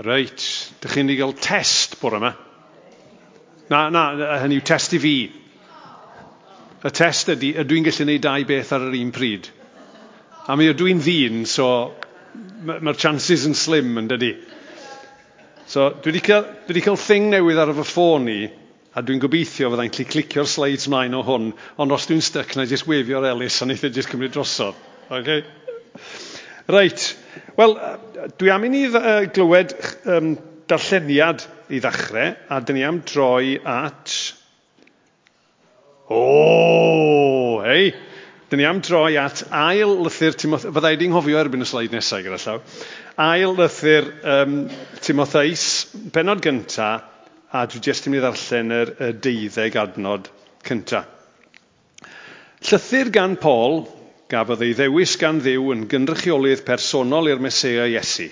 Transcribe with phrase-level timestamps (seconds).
[0.00, 0.44] Reit,
[0.80, 2.30] dych chi'n ei gael test bore yma?
[3.70, 4.04] Na, na,
[4.40, 5.16] hynny yw test i fi.
[6.80, 9.50] Y test ydy, ydw i'n gallu gwneud dau beth ar yr un pryd.
[10.48, 11.66] A mi ydw i'n ddyn, so
[12.64, 14.32] mae'r chances yn slim yn dydy.
[15.70, 18.40] So, dwi wedi cael, dwi wedi cael thing newydd ar y fy ffôn i,
[18.96, 22.64] a dwi'n gobeithio fyddai'n cli clicio'r slides mlaen o hwn, ond os dwi'n styc, na
[22.64, 24.80] i jyst wefio'r Elis, a wneud e jyst cymryd drosodd.
[25.10, 25.44] Okay?
[26.68, 27.16] Reit,
[27.56, 27.76] wel,
[28.38, 29.72] dwi am i ni uh, glywed
[30.04, 30.34] um,
[30.70, 34.14] darlleniad i ddechrau, a dyn ni am droi at...
[36.10, 37.92] O, hei!
[38.50, 40.74] Dyn ni am droi at ail lythyr Timotheus.
[40.74, 42.58] Fyddai di'n hofio erbyn y sleid nesau gyda llaw.
[43.22, 44.56] Ail lythyr um,
[44.98, 45.64] Timotheus,
[46.14, 46.90] penod gynta,
[47.50, 50.30] a dwi jyst yn mynd i ddarllen yr, y deuddeg adnod
[50.66, 51.04] cynta.
[52.66, 53.84] Llythyr gan Paul,
[54.30, 58.28] gafodd ei ddewis gan ddiw yn gynrychiolydd personol i'r Mesoea Iesu.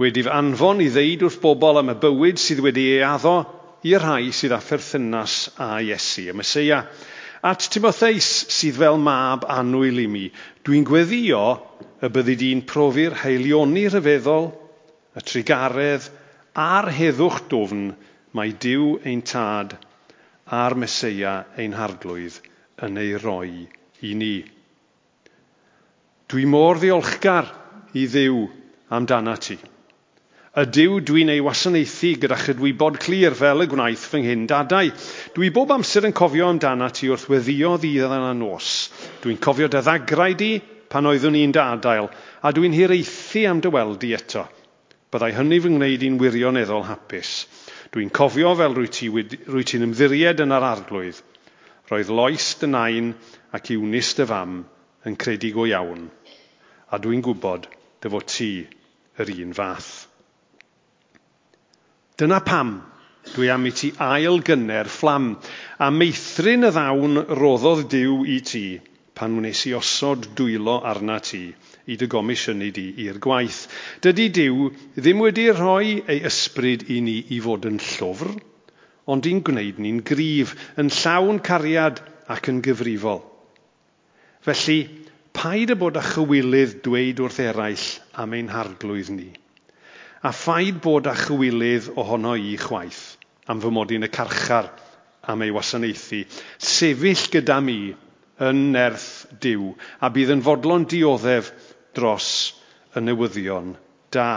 [0.00, 3.34] Wedi'f anfon i ddeud wrth bobl am y bywyd sydd wedi ei addo
[3.90, 6.84] i'r rhai sydd â pherthynas a Iesu, y Mesoea.
[7.50, 10.26] At Timotheus sydd fel mab anwyl i mi,
[10.64, 11.42] dwi'n gweddio
[12.04, 14.50] y byddi di'n profi'r heilioni rhyfeddol,
[15.18, 16.06] y trigaredd
[16.68, 17.90] a'r heddwch dofn
[18.38, 19.74] mae Dyw ein tad
[20.60, 22.38] a'r Mesoea ein harglwydd
[22.86, 23.66] yn ei roi
[24.06, 24.34] i ni.
[26.30, 27.48] Dwi mor ddiolchgar
[27.98, 28.44] i ddiw
[28.94, 29.56] amdana ti.
[30.50, 34.92] Y diw dwi'n ei wasanaethu gyda chydwybod clir fel y gwnaeth fy nghyn dadau.
[35.34, 38.70] Dwi bob amser yn cofio amdana ti wrth weddio ddydd yna nos.
[39.22, 40.52] Dwi'n cofio dy ddagrau di
[40.90, 42.10] pan oeddwn i'n dadael,
[42.42, 44.46] a dwi'n hireithi am dy weld di eto.
[45.10, 47.30] Byddai hynny fy ngwneud i'n wirioneddol hapus.
[47.90, 51.22] Dwi'n cofio fel rwy ti'n ti ymddiried yn yr arglwydd.
[51.90, 53.14] Roedd loes dy nain
[53.54, 54.60] ac iwnis dy fam
[55.06, 56.10] yn credu go iawn
[56.90, 57.66] a dwi'n gwybod
[58.02, 58.52] dy fod ti
[59.22, 59.90] yr un fath.
[62.20, 62.76] Dyna pam
[63.34, 65.32] dwi am i ti ail gynner fflam,
[65.78, 68.64] a meithrin y ddawn roddodd diw i ti
[69.20, 71.42] pan wnes i osod dwylo arna ti
[71.92, 73.66] i dy gomisiynu di i'r gwaith.
[74.04, 78.32] Dydy diw ddim wedi rhoi ei ysbryd i ni i fod yn llwfr,
[79.12, 82.00] ond i'n gwneud ni'n grif, yn llawn cariad
[82.32, 83.20] ac yn gyfrifol.
[84.46, 84.78] Felly,
[85.40, 87.86] paid y bod â chywilydd dweud wrth eraill
[88.20, 89.30] am ein harglwydd ni,
[90.20, 93.00] a phaid bod â chywilydd ohono i chwaith
[93.48, 94.68] am fy mod i'n y carchar
[95.32, 96.20] am ei wasanaethu,
[96.72, 97.78] sefyll gyda mi
[98.50, 99.08] yn nerth
[99.40, 99.72] diw,
[100.04, 101.48] a bydd yn fodlon dioddef
[101.96, 102.28] dros
[102.96, 103.74] y newyddion
[104.12, 104.28] da.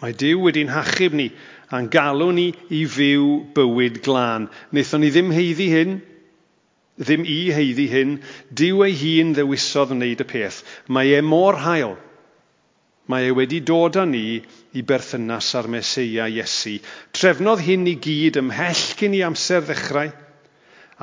[0.00, 1.28] Mae Dyw wedi'n hachub ni
[1.76, 4.48] a'n galw ni i fyw bywyd glân.
[4.72, 5.96] Wnaethon ni ddim heiddi hyn,
[6.96, 8.12] Ddim i heiddi hyn,
[8.56, 10.62] diw ei hun ddewisodd wneud y peth.
[10.88, 11.96] Mae e mor hael.
[13.06, 14.40] Mae e wedi dod â ni
[14.74, 16.78] i berthynas â'r Mesia Iesu.
[17.14, 20.10] Trefnodd hyn i gyd ymhell cyn i amser ddechrau,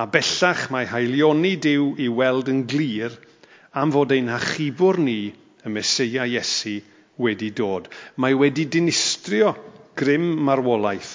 [0.02, 3.14] a bellach mae haelioni Dyw i weld yn glir
[3.78, 5.20] am fod ein hachubwr ni,
[5.64, 6.80] y Mesia Iesu,
[7.22, 7.88] wedi dod.
[8.18, 9.54] Mae wedi dinistrio
[9.96, 11.14] grym marwolaeth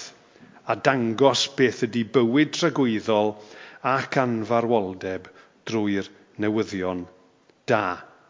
[0.71, 3.35] a dangos beth ydy bywyd tragwyddol
[3.87, 5.29] ac anfarwoldeb
[5.69, 6.09] drwy'r
[6.43, 7.05] newyddion
[7.69, 7.83] da.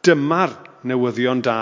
[0.06, 0.54] Dyma'r
[0.90, 1.60] newyddion da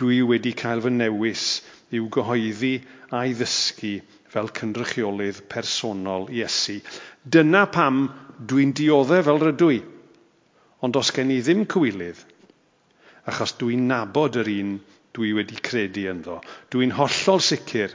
[0.00, 1.46] dwi wedi cael fy newis
[1.94, 2.74] i'w gyhoeddi
[3.14, 3.94] a'i ddysgu
[4.34, 6.80] fel cynrychiolydd personol Iesu.
[7.22, 8.08] Dyna pam
[8.50, 9.80] dwi'n dioddau fel rydw i.
[10.84, 12.18] Ond os gen i ddim cywilydd,
[13.30, 14.74] achos dwi'n nabod yr un
[15.14, 16.40] dwi wedi credu ynddo.
[16.74, 17.94] Dwi'n hollol sicr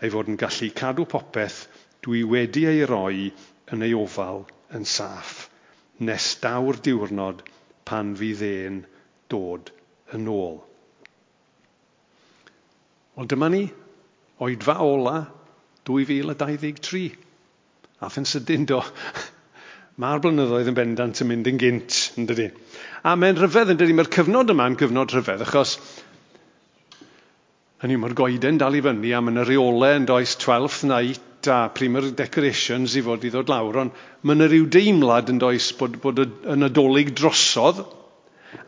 [0.00, 1.64] ei fod yn gallu cadw popeth
[2.06, 3.26] dwi wedi ei roi
[3.74, 4.44] yn ei ofal
[4.76, 5.46] yn saff
[6.06, 7.42] nes dawr diwrnod
[7.88, 8.80] pan fydd e'n
[9.32, 9.70] dod
[10.16, 10.60] yn ôl.
[13.16, 13.64] Wel dyma ni,
[14.40, 15.18] oedfa ola
[15.88, 17.10] 2023.
[18.00, 18.80] Ath yn sydyn do.
[20.00, 22.48] Mae'r blynyddoedd yn bendant yn mynd yn gynt, yn dydy.
[23.04, 25.74] A mae'n rhyfedd, yn dydy, mae'r cyfnod yma yn gyfnod rhyfedd, achos
[27.82, 31.60] hynny mae'r goeden dal i fyny, a mae'n y reolau yn does 12th night, ta
[31.74, 35.96] primer decorations i fod i ddod lawr, ond mae yna rhyw deimlad yn does bod,
[36.02, 37.82] bod y nadolig drosodd,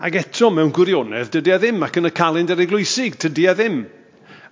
[0.03, 3.55] ac eto mewn gwirionedd, dydy a e ddim, ac yn y calendar eglwysig, dydy a
[3.55, 3.81] e ddim.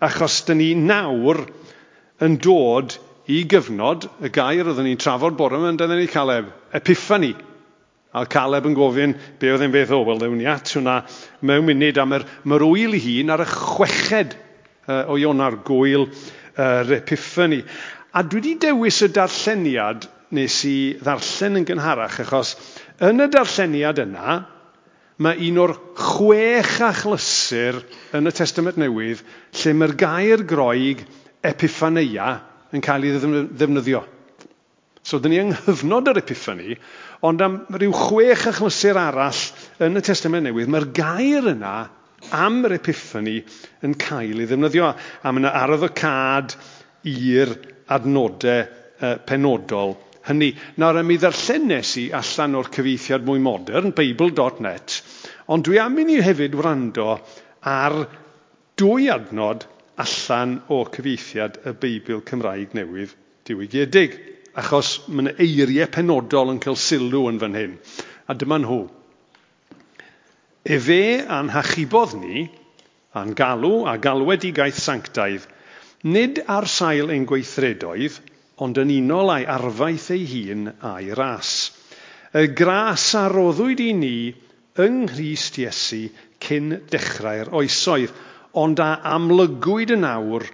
[0.04, 1.44] Achos dyn ni nawr
[2.24, 2.96] yn dod
[3.30, 7.34] i gyfnod, y gair oeddwn ni'n trafod bore yma, dyna ni Caleb, Epiphany.
[8.10, 10.00] A Caleb yn gofyn, be oedd e'n beth o?
[10.08, 10.96] Wel, ewn ni at hwnna
[11.46, 16.08] mewn munud, a mae'r ma wyl i hun ar y chweched uh, o Ionar, gwyl
[16.10, 17.62] yr uh, Epiphany.
[18.10, 22.56] A dwi wedi dewis y darlleniad nes i ddarllen yn gynharach, achos
[23.06, 24.38] yn y darlleniad yna,
[25.22, 27.78] mae un o'r chwech achlysur
[28.16, 29.22] yn y Testament Newydd
[29.60, 31.04] lle mae'r gair groeg
[31.46, 32.32] epiphaneia
[32.74, 34.02] yn cael ei ddefnyddio.
[35.06, 36.74] So, dyn ni yng nghyfnod yr epiphany,
[37.26, 39.46] ond am ryw chwech achlysur arall
[39.86, 41.76] yn y Testament Newydd, mae'r gair yna
[42.36, 43.38] am yr epiphany
[43.86, 44.90] yn cael ei ddefnyddio.
[45.22, 46.58] A mae yna arwyddocad
[47.08, 47.52] i'r
[47.90, 49.96] adnodau uh, penodol
[50.28, 50.50] hynny.
[50.80, 55.00] Nawr, mi ddarllen nes i allan o'r cyfeithiad mwy modern, bible.net,
[55.50, 57.14] ond dwi am i ni hefyd wrando
[57.66, 57.96] ar
[58.80, 59.66] dwy adnod
[60.00, 63.16] allan o cyfeithiad y Beibl Cymraeg newydd
[63.48, 64.16] diwygiedig,
[64.60, 67.76] achos mae yna eiriau penodol yn cael sylw yn fan hyn.
[68.30, 68.80] A dyma nhw.
[70.60, 72.44] E fe a'n hachubodd ni,
[73.16, 75.46] a'n galw a galwedigaeth sanctaidd,
[76.02, 78.20] nid ar sail ein gweithredoedd,
[78.64, 81.72] ond yn unol â'i arfaith ei hun a'i ras.
[82.36, 84.16] Y gras a roddwyd i ni
[84.80, 86.06] yng Nghyst Iesu
[86.40, 88.12] cyn dechrau'r oesoedd,
[88.60, 90.46] ond a amlygwyd yn awr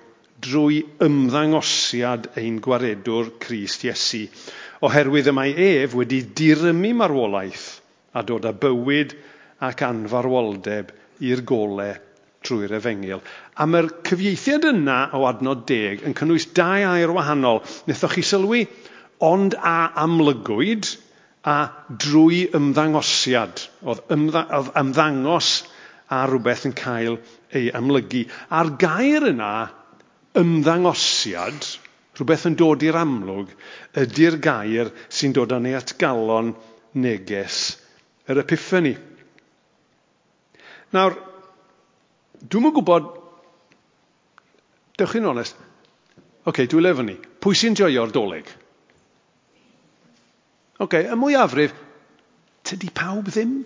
[0.43, 4.27] drwy ymddangosiad ein gwaredwr Christ Iesu,
[4.87, 7.69] oherwydd y mae ef wedi dirymu marwolaeth
[8.17, 9.15] a dod â bywyd
[9.67, 10.93] ac anfarwoldeb
[11.25, 11.95] i'r golau
[12.47, 13.23] trwy'r efengil.
[13.59, 17.63] A mae'r cyfieithiad yna o adnod deg yn cynnwys dau air wahanol.
[17.91, 18.65] Nethoch chi sylwi,
[19.27, 20.89] ond a amlygwyd
[21.47, 21.57] a
[21.89, 23.67] drwy ymddangosiad.
[23.87, 25.51] Oedd, ymdda, oedd ymddangos
[26.13, 27.19] a rhywbeth yn cael
[27.55, 28.25] ei amlygu.
[28.51, 29.53] A'r gair yna,
[30.39, 31.69] ymddangosiad,
[32.17, 33.53] rhywbeth yn dod i'r amlwg,
[34.03, 36.55] ydy'r gair sy'n dod â ni at galon
[36.97, 37.61] neges
[38.31, 38.95] yr epiffany.
[40.97, 41.17] Nawr,
[42.43, 43.09] dwi'n yn gwybod,
[45.01, 47.17] dewch chi'n onest, oce, okay, dwi'n lefo ni.
[47.43, 48.51] Pwy sy'n joio'r doleg?
[50.77, 51.75] Oce, okay, y mwyafrif,
[52.67, 53.59] tydi pawb ddim.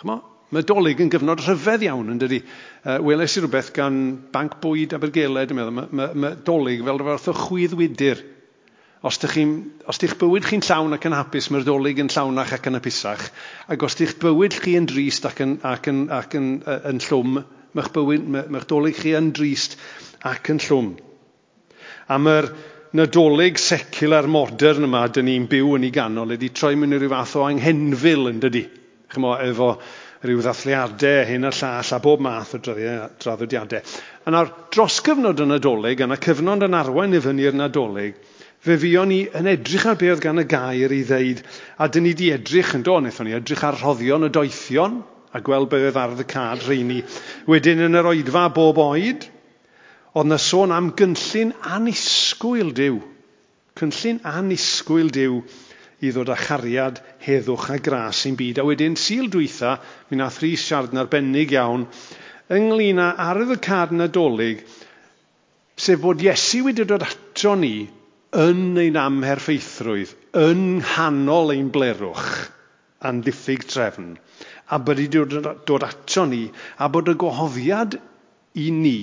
[0.00, 0.20] Chymo?
[0.54, 2.38] Mae doleg yn gyfnod rhyfedd iawn yn dydi.
[2.84, 3.96] Uh, weles i rhywbeth gan
[4.30, 8.22] Banc Bwyd Abergeled, dwi'n meddwl, mae, mae, mae doleg fel rhywbeth o chwyddwydr
[9.04, 9.42] Os, ydych chi,
[9.90, 13.26] os di'ch bywyd chi'n llawn ac yn hapus, mae'r dolyg yn llawnach ac yn hapusach.
[13.68, 17.02] Ac os ydych bywyd chi yn drist ac yn, ac yn, ac yn, uh, yn
[17.04, 17.42] llwm,
[17.76, 19.76] mae'ch, bywyd, mae'ch dolyg chi yn drist
[20.24, 20.94] ac yn llwm.
[22.08, 22.48] A mae'r
[22.96, 27.12] nadolig secular modern yma dyn ni'n byw yn ei ganol ydy troi mewn i ryw
[27.12, 28.64] fath o anghenfil yn dydy.
[29.12, 29.74] Chymo, efo
[30.24, 33.96] rhyw ddathliadau hyn a llall a bob math o draddodiadau.
[34.24, 38.16] A nawr, dros gyfnod y nadolig, yna cyfnod yn arwain i fyny'r nadolig,
[38.64, 41.42] Fe fuon ni yn edrych ar be oedd gan y gair i ddeud,
[41.76, 44.94] a dyn ni di edrych yn do, wnaethon ni edrych ar rhoddion y doethion,
[45.36, 47.02] a gweld be oedd ar y cad reini.
[47.50, 49.26] Wedyn yn yr oedfa bob oed,
[50.16, 52.96] oedd na sôn am gynllun anisgwyl diw.
[53.76, 55.42] Cynllun anisgwyl diw
[56.00, 58.62] i ddod â chariad heddwch a gras i'n byd.
[58.62, 59.74] A wedyn syl dwytha,
[60.08, 61.84] mi nath Rhys siarad yn arbennig iawn,
[62.48, 64.64] ynglyn â arwydd y cad nadolig,
[65.76, 67.74] sef bod Iesu wedi dod ato ni
[68.34, 72.30] yn ein amherffeithrwydd, yn nghanol ein blerwch
[73.04, 74.14] a'n diffyg trefn,
[74.74, 75.22] a bod wedi
[75.68, 76.42] dod ato ni,
[76.82, 77.98] a bod y gohoffiad
[78.58, 78.98] i ni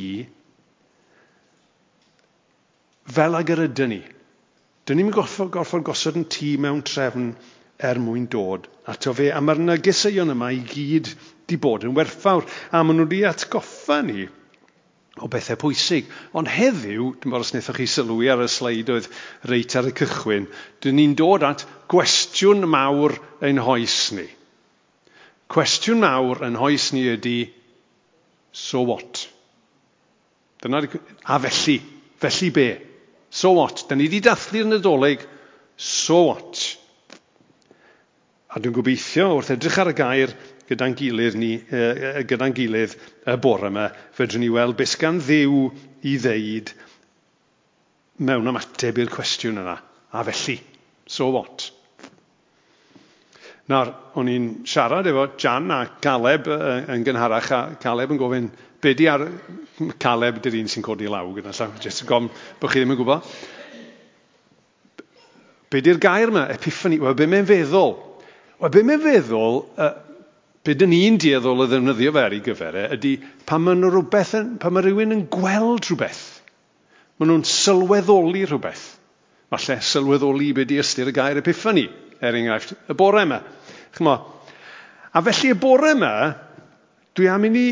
[3.11, 4.01] fel ag yr ydyn ni.
[4.87, 7.31] Dyn ni'n gorfod, gorfod gosod yn tŷ mewn trefn
[7.89, 9.29] er mwyn dod ato fe.
[9.31, 11.11] A mae'r negeseuon yma i gyd
[11.47, 12.47] di bod yn werthfawr.
[12.71, 14.25] A maen nhw wedi atgoffa ni
[15.20, 16.08] o bethau pwysig.
[16.38, 19.10] Ond heddiw, dim bod os wnaethoch chi sylwi ar y sleid oedd
[19.51, 20.48] reit ar y cychwyn,
[20.84, 24.27] dyn ni'n dod at gwestiwn mawr ein hoes ni.
[25.51, 27.39] Cwestiwn mawr yn hoes ni ydy,
[28.56, 29.25] so what?
[30.63, 30.86] Dyna,
[31.25, 31.82] a felly,
[32.22, 32.70] felly be?
[33.32, 33.84] So what?
[33.89, 35.25] Da ni wedi dathlu yn y doleg,
[35.75, 36.63] so what?
[38.51, 40.34] A dwi'n gobeithio wrth edrych ar y gair,
[40.71, 42.95] gyda'n gilydd, ni, uh, gyda'n gilydd
[43.27, 45.67] y bore yma, fedrwn ni weld beth gan ddiw
[46.07, 46.73] i ddeud
[48.25, 49.77] mewn ymateb i'r cwestiwn yna.
[50.11, 50.57] A felly,
[51.07, 51.69] so what?
[53.71, 58.51] Nawr, o'n i'n siarad efo Jan a Caleb yn gynharach, a Caleb yn gofyn,
[58.81, 59.27] be di ar...
[60.01, 62.27] Caleb dy'r un sy'n codi law gyda llaw, jyst yn gofyn
[62.61, 63.29] bod chi ddim yn gwybod.
[65.71, 66.43] Be di'r gair yma?
[66.53, 66.99] Epiphany.
[67.01, 67.95] Wel, be mae'n feddwl?
[68.59, 69.93] Wel, be mae'n feddwl uh,
[70.62, 73.15] Be dyn ni'n dieddol o ddefnyddio fe ar ei gyfer e, ydy
[73.50, 76.22] pan mae, rhywbeth yn, pan mae rhywun yn gweld rhywbeth,
[77.18, 78.84] maen nhw'n sylweddoli rhywbeth.
[79.51, 81.88] Falle sylweddoli be di ystyr y gair epiphany,
[82.22, 83.41] er enghraifft, y bore yma.
[83.98, 84.13] Chymo.
[85.12, 86.13] A felly y bore yma,
[87.18, 87.65] dwi am i ni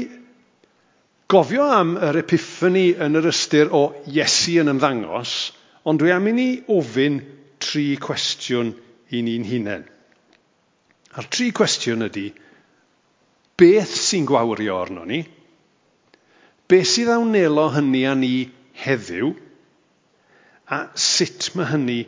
[1.30, 5.38] gofio am yr epiphany yn yr ystyr o Iesu yn ymddangos,
[5.86, 7.22] ond dwi am i ni ofyn
[7.62, 8.74] tri cwestiwn
[9.14, 9.86] i ni'n hunain.
[11.14, 12.32] A'r tri cwestiwn ydy,
[13.60, 15.20] beth sy'n gwawrio arno ni,
[16.70, 18.34] beth sydd awnelo hynny a ni
[18.84, 19.34] heddiw,
[20.70, 22.00] a sut mae hynny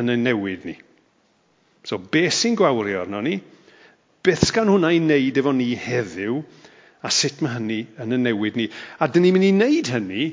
[0.00, 0.76] yn ein newid ni.
[1.86, 3.36] So, beth sy'n gwawrio arno ni,
[4.24, 6.40] beth sgan hwnna i wneud efo ni heddiw,
[7.04, 8.70] a sut mae hynny yn y newid ni.
[8.98, 10.24] A dyn ni'n mynd i wneud hynny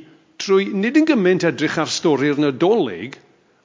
[0.41, 3.20] trwy nid yn gymaint edrych ar stori'r nadolig,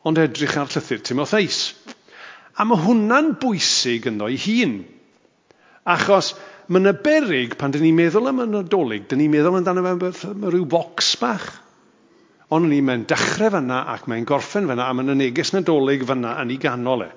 [0.07, 1.62] ond edrych ar llythyr Timotheus.
[2.59, 4.81] A mae hwnna'n bwysig ynddo i hun.
[5.88, 6.35] Achos
[6.69, 10.29] mae yna berig pan dyn ni'n meddwl am y nadolig, dyn ni'n meddwl amdano fe
[10.29, 11.47] am rhyw bocs bach.
[12.53, 16.37] Ond ni mae'n dechrau fyna ac mae'n gorffen fyna a mae'n y neges nadolig fyna
[16.43, 17.09] yn ei ganol e.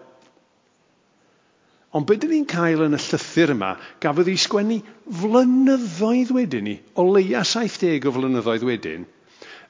[1.95, 4.79] Ond beth ni'n cael yn y llythyr yma, gafodd ei sgwennu
[5.21, 9.07] flynyddoedd wedyn ni, o leia 70 o flynyddoedd wedyn,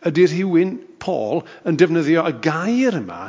[0.06, 3.24] ydy rhywun, Paul, yn defnyddio y gair yma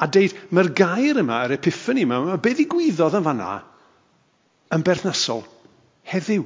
[0.00, 3.56] a deud, mae'r gair yma, yr epiphany yma, mae beth gwyddodd yn fanna
[4.74, 5.42] yn berthnasol
[6.08, 6.44] heddiw.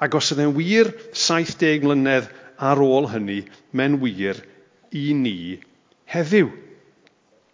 [0.00, 2.30] Ac os ydy'n wir 70 mlynedd
[2.60, 3.42] ar ôl hynny,
[3.76, 4.40] mae'n wir
[4.96, 5.60] i ni
[6.12, 6.50] heddiw.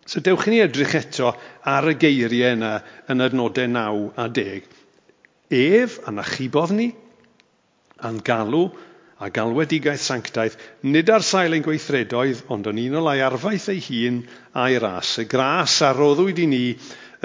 [0.06, 1.32] So dewch i ni edrych eto
[1.66, 2.72] ar y geiriau yna
[3.10, 4.68] yn adnodau 9 a 10.
[5.50, 6.92] Ef a'n achubodd ni,
[8.06, 8.68] a'n galw
[9.18, 14.20] a galwedigaeth sanctaeth, nid ar sail ein gweithredoedd, ond o'n o lai arfaith ei hun
[14.54, 15.16] a'i ras.
[15.22, 16.64] Y gras a roddwyd i ni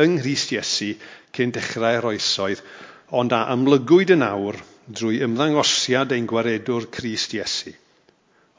[0.01, 0.94] yng Nghyst Iesu
[1.36, 2.63] cyn dechrau'r oesoedd
[3.12, 7.74] ond a amlygwyd yn awr drwy ymddangosiad ein gwaredwr Christ Iesu,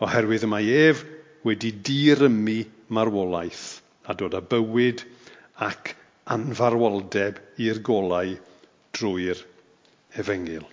[0.05, 1.01] oherwydd y mae ef
[1.49, 2.59] wedi dirymu
[2.93, 3.65] marwolaeth
[4.05, 5.05] a dod â bywyd
[5.69, 5.95] ac
[6.37, 8.37] anfarwoldeb i'r golau
[8.93, 9.41] drwy'r
[10.21, 10.69] efengil.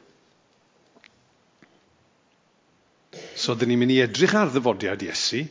[3.40, 5.46] So, dyn ni'n mynd i edrych ar ddyfodiad Iesu,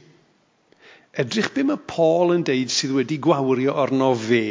[1.19, 4.45] edrych be mae Paul yn deud sydd wedi gwawrio arno fe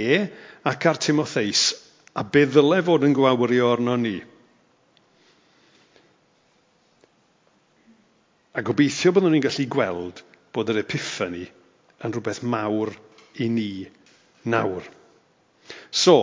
[0.68, 1.70] ac ar Timotheus
[2.18, 4.16] a be ddylai fod yn gwawrio arno ni.
[8.58, 10.24] A gobeithio byddwn ni'n gallu gweld
[10.56, 12.94] bod yr epiffani yn rhywbeth mawr
[13.46, 13.70] i ni
[14.50, 14.88] nawr.
[15.92, 16.18] So,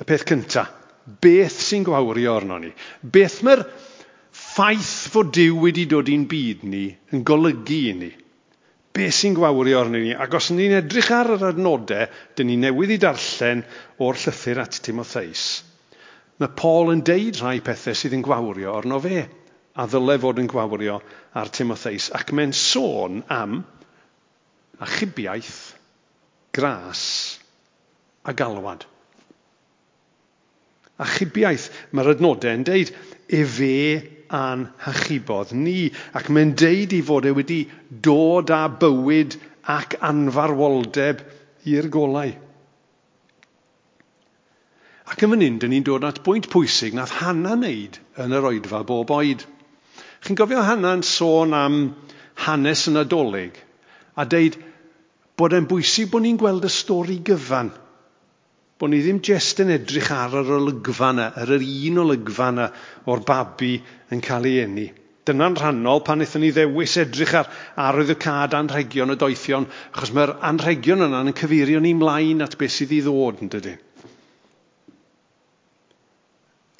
[0.00, 0.72] y peth cyntaf,
[1.20, 2.72] beth sy'n gwawrio arno ni?
[3.02, 3.66] Beth mae'r
[4.38, 8.10] ffaith fod Dyw wedi dod i'n byd ni yn golygu i ni?
[8.96, 10.14] be sy'n gwawrio arnyn ni.
[10.14, 13.64] Ac os ni'n edrych ar yr adnodau, dyn ni newydd i darllen
[14.04, 15.46] o'r llythyr at Timotheus,
[16.38, 19.24] mae Paul yn deud rhai pethau sydd yn gwawrio arno fe,
[19.78, 20.98] a ddyle fod yn gwawrio
[21.38, 22.10] ar Timotheus.
[22.14, 23.60] Ac mae'n sôn am
[24.82, 25.58] achubiaeth,
[26.54, 27.02] gras
[28.26, 28.86] a galwad.
[30.98, 32.90] Achubiaeth, mae'r adnodau yn deud,
[33.30, 33.74] e fe
[34.28, 37.58] a'n anhachubodd ni ac mae'n deud i fod e wedi
[38.08, 39.36] dod â bywyd
[39.74, 41.22] ac anfarwoldeb
[41.72, 42.34] i'r golau.
[45.08, 48.50] Ac yn fan hyn, dyn ni'n dod at bwynt pwysig nath Hanna wneud yn yr
[48.50, 49.44] oedfa bob oed.
[50.20, 51.78] Chi'n gofio Hanna'n sôn am
[52.44, 53.56] hanes yn adolyg
[54.18, 54.58] a deud
[55.38, 57.72] bod e'n bwysig bod ni'n gweld y stori gyfan–
[58.78, 62.68] bod ni ddim jyst yn edrych ar yr olygfa yna, ar yr un olygfa yna
[63.10, 63.74] o'r babi
[64.14, 64.86] yn cael ei eni.
[65.28, 67.50] Dyna'n rhannol pan wnaethon ni ddewis edrych ar
[67.88, 72.56] arwydd y cad anrhegion y doethion, achos mae'r anrhegion yna yn cyfeirio ni mlaen at
[72.60, 73.74] beth sydd i ddod yn dydy.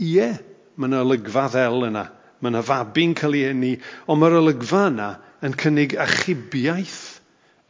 [0.07, 0.31] Ie,
[0.78, 2.07] mae yna olygfa ddel yna.
[2.38, 3.75] Mae yna fabi'n cael ei eni,
[4.07, 5.12] ond mae'r olygfa yna
[5.45, 7.08] yn cynnig achubiaeth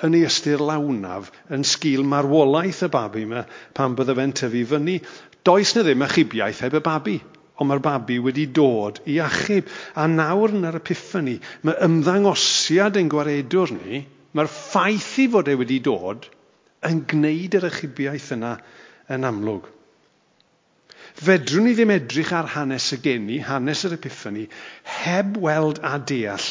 [0.07, 3.43] yn ei ystyr lawnaf yn sgil marwolaeth y babi yma
[3.75, 4.99] pan bydde fe'n tyfu fyny.
[5.49, 7.17] Does na ddim achubiaeth heb y babi,
[7.59, 9.71] ond mae'r babi wedi dod i achub.
[9.99, 14.05] A nawr yn yr epiffany, mae ymddangosiad ein gwaredwr ni,
[14.39, 16.29] mae'r ffaith i fod e wedi dod
[16.87, 18.55] yn gwneud yr achubiaeth yna
[19.15, 19.67] yn amlwg.
[21.19, 24.47] Fedrwn ni ddim edrych ar hanes y geni, hanes yr epiffany,
[25.03, 26.47] heb weld a deall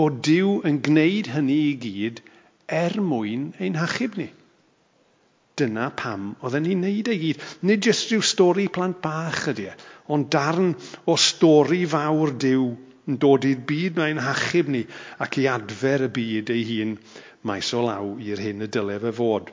[0.00, 2.22] bod Dyw yn gwneud hynny i gyd
[2.70, 4.28] er mwyn ein hachub ni.
[5.58, 7.42] Dyna pam oedden ni'n neud ei gyd.
[7.68, 9.74] Nid jyst rhyw stori plant bach ydy e,
[10.14, 10.72] ond darn
[11.10, 12.70] o stori fawr diw
[13.10, 14.84] yn dod i'r byd mae'n hachub ni
[15.24, 16.94] ac i adfer y byd ei hun
[17.48, 19.50] maes o law i'r hyn y dylef y fod.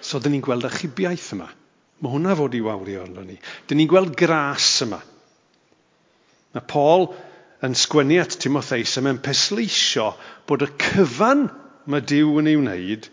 [0.00, 1.48] So, dyn ni'n gweld achubiaeth yma.
[2.00, 3.38] Mae hwnna fod i wawrio arno ni.
[3.66, 5.00] Dyn ni'n gweld gras yma.
[6.54, 7.08] Mae Paul
[7.64, 10.10] yn sgwennu at Timotheus a mae'n pesleisio
[10.48, 11.46] bod y cyfan
[11.92, 13.06] mae Dyw yn ei wneud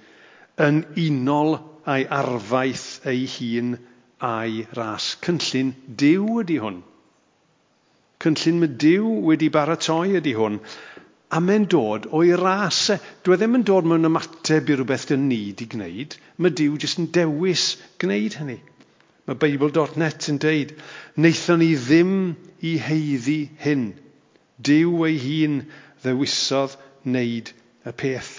[0.65, 1.55] yn unol
[1.93, 3.77] a'i arfaith ei hun
[4.29, 5.13] a'i ras.
[5.23, 5.71] Cynllun
[6.01, 6.81] Dyw ydy hwn.
[8.23, 10.59] Cynllun mae Dyw wedi baratoi ydy hwn.
[11.33, 12.99] A mae'n dod o'i ras e.
[13.25, 16.19] Dwi ddim yn dod mewn ymateb i rhywbeth dyn ni wedi gwneud.
[16.37, 17.65] Mae Dyw jyst yn dewis
[18.03, 18.59] gwneud hynny.
[19.27, 20.75] Mae Bible.net yn deud,
[21.15, 22.15] wnaethon ni ddim
[22.67, 23.91] i heiddi hyn
[24.67, 25.59] Dyw ei hun
[26.03, 27.51] ddewisodd wneud
[27.87, 28.33] y peth.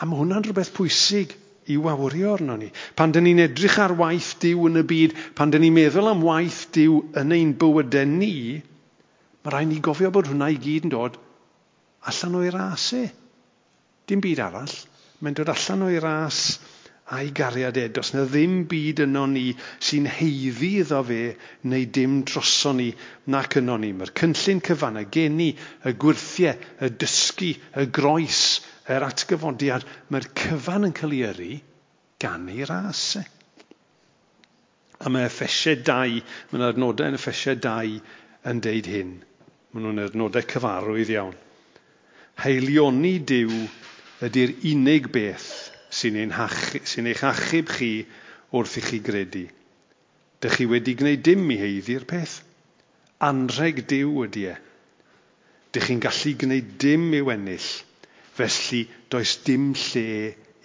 [0.00, 1.36] A mae hwnna'n rhywbeth pwysig
[1.70, 2.70] i wawrio arno ni.
[2.98, 6.24] Pan dyn ni'n edrych ar waith diw yn y byd, pan dyn ni'n meddwl am
[6.26, 8.34] waith diw yn ein bywydau ni,
[9.42, 11.18] mae rhaid ni gofio bod hwnna i gyd yn dod
[12.10, 13.04] allan o'i ras e.
[14.08, 14.74] Dim byd arall.
[15.22, 16.40] Mae'n dod allan o'i ras
[17.12, 17.88] a'i gariad e.
[17.92, 19.50] Does na ddim byd yno ni
[19.84, 21.20] sy'n heiddi iddo fe
[21.68, 22.88] neu dim droson ni
[23.34, 23.92] nac yno ni.
[23.96, 25.50] Mae'r cynllun cyfan, y geni,
[25.84, 27.52] y gwirthiau, y dysgu,
[27.82, 28.42] y groes,
[28.92, 31.52] yr atgyfodiad, mae'r cyfan yn cael ei yrru
[32.22, 33.26] gan ei rasau.
[33.26, 33.38] E.
[35.02, 37.96] A mae Effesiau 2, mae'n adnodau yn Effesiau 2
[38.48, 39.16] yn deud hyn.
[39.72, 41.34] Mae nhw'n adnodau cyfarwydd iawn.
[42.42, 43.50] Heilioni diw
[44.22, 45.50] ydy'r unig beth
[45.92, 46.32] sy'n
[46.88, 47.92] sy eich achub chi
[48.56, 49.44] wrth i chi gredu.
[50.42, 52.40] Dych chi wedi gwneud dim i heiddi'r peth.
[53.22, 54.56] Anreg diw ydy e.
[55.72, 57.68] Dych chi'n gallu gwneud dim i'w ennill,
[58.36, 58.82] felly
[59.12, 60.06] does dim lle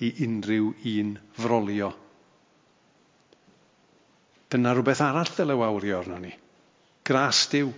[0.04, 1.92] i unrhyw un frolio.
[4.48, 6.32] Dyna rhywbeth arall ddyle wawrio arno ni.
[7.08, 7.70] Gras Dyw.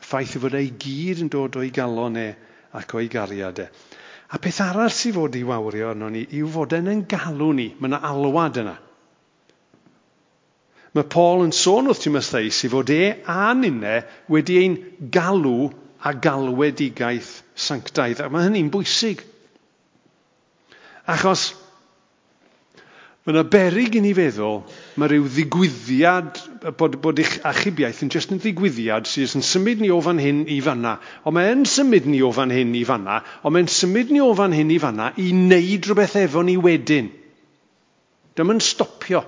[0.00, 2.28] Y ffaith fod ei gyd yn dod o'i galon e
[2.78, 3.68] ac o'i gariad e.
[4.30, 7.68] A peth arall sydd fod i wawrio arno ni yw fod e'n yn galw ni.
[7.78, 8.76] Mae yna alwad yna.
[10.94, 13.96] Mae Paul yn sôn wrth Timotheus i fod e a ninne
[14.30, 14.76] wedi ein
[15.14, 15.70] galw
[16.06, 17.32] a galwedigaeth
[17.66, 18.22] sanctaidd.
[18.22, 19.22] A mae hynny'n bwysig.
[21.10, 21.50] Achos
[23.30, 24.56] Mae yna berig i ni feddwl
[24.98, 26.38] mae rhyw ddigwyddiad,
[26.80, 30.40] bod, bod eich achubiaeth yn jyst yn ddigwyddiad sydd yn symud ni o fan hyn
[30.50, 30.96] i fanna.
[31.22, 34.56] Ond mae'n symud ni o fan hyn i fanna, ond mae'n symud ni o fan
[34.56, 37.12] hyn i fanna i wneud rhywbeth efo ni wedyn.
[38.34, 39.22] Dyma'n stopio.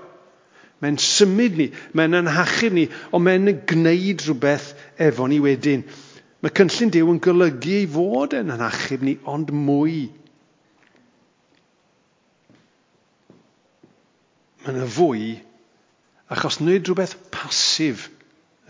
[0.83, 4.73] Mae'n symud ni, mae'n anhachub ni, ond mae'n gwneud rhywbeth
[5.07, 5.87] efo ni wedyn.
[6.43, 10.09] Mae cynllun Dyw yn golygu ei fod yn anachub ni, ond mwy
[14.63, 15.23] Mae yna fwy,
[16.31, 18.07] achos nid rhywbeth pasif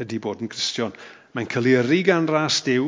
[0.02, 0.94] ydy bod yn Cristion.
[1.38, 2.88] Mae'n cael ei yrru gan ras Dyw,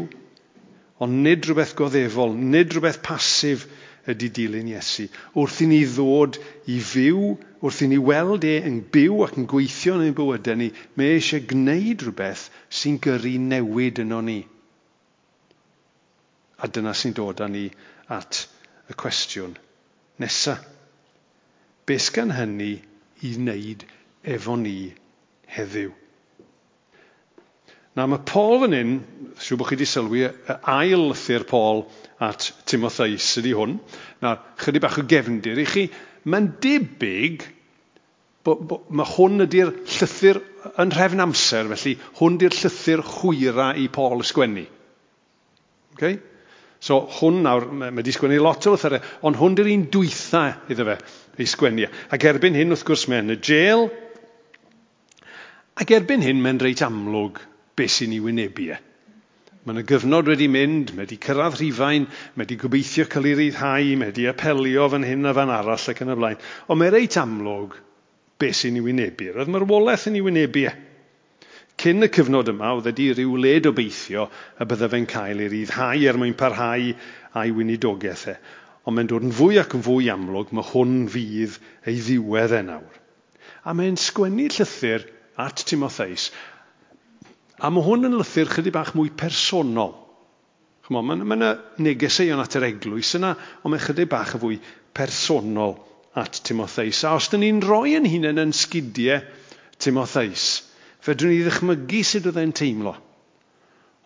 [1.05, 3.67] ond nid rhywbeth goddefol, nid rhywbeth pasif
[4.09, 5.05] ydy dilyn Iesu.
[5.37, 6.39] Wrth i ni ddod
[6.73, 10.57] i fyw, wrth i ni weld e yn byw ac yn gweithio yn ein bywydau
[10.59, 12.47] ni, mae eisiau gwneud rhywbeth
[12.79, 14.39] sy'n gyrru newid yno ni.
[16.61, 17.67] A dyna sy'n dod â ni
[18.17, 18.45] at
[18.89, 19.53] y cwestiwn
[20.21, 20.61] nesaf.
[21.85, 22.79] Beth gan hynny
[23.25, 23.85] i wneud
[24.35, 24.77] efo ni
[25.55, 25.93] heddiw.
[27.95, 28.95] Na mae Paul fan hyn,
[29.39, 30.25] siw bod chi wedi sylwi,
[30.67, 31.85] ail lythyr Paul
[32.23, 33.77] at Timotheus ydy hwn.
[34.23, 35.85] Na, chydig bach o gefndir i chi.
[36.27, 37.45] Mae'n debyg
[38.45, 40.41] bo, bo, mae hwn ydy'r llythyr
[40.81, 44.65] yn rhefn amser, felly hwn ydy'r llythyr chwyra i Paul ysgwennu.
[45.95, 46.19] Okay?
[46.85, 50.85] So hwn nawr, mae wedi sgwennu lot o lythyrau, ond hwn dy'r un dwytha iddo
[50.85, 50.97] fe
[51.41, 51.87] ei sgwennu.
[52.13, 53.87] Ac erbyn hyn, wrth gwrs, mae'n y jail.
[55.81, 57.41] Ac erbyn hyn, mae'n reit amlwg
[57.79, 58.77] beth sy'n ei wynebu e.
[59.65, 63.95] Mae yna gyfnod wedi mynd, mae wedi cyrraedd rhifain, mae wedi gobeithio cael ei ryddhau,
[63.97, 66.43] mae wedi apelio fan hyn a fan arall ac yn y blaen.
[66.69, 67.79] Ond mae'n reit amlwg
[68.37, 69.31] beth sy'n ei wynebu.
[69.31, 69.33] E.
[69.33, 70.75] Roedd marwolaeth yn ei wynebu e.
[71.81, 74.29] Cyn y cyfnod yma, oedd wedi rhyw led obeithio
[74.61, 76.93] y bydde fe'n cael ei ryddhau er mwyn parhau
[77.35, 78.35] a'i weinidogaeth e.
[78.85, 81.57] Ond mae'n dod yn fwy ac yn fwy amlwg, mae hwn fydd
[81.89, 82.99] ei ddiwedd e nawr.
[83.65, 85.07] A mae'n sgwennu llythyr
[85.41, 86.29] at Timotheus.
[87.59, 89.95] A mae hwn yn lythyr chydig bach mwy personol.
[90.93, 93.33] Mae yna ma, ma negeseuon at yr eglwys yna,
[93.63, 94.59] ond mae'n chydig bach y fwy
[94.95, 95.79] personol
[96.15, 97.01] at Timotheus.
[97.03, 99.23] A os dyn ni'n rhoi yn hunain yn sgidiau
[99.81, 100.61] Timotheus,
[101.05, 102.95] Fedrwn ni ddychmygu sut oedd e'n teimlo.